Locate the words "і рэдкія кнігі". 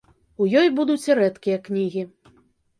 1.11-2.05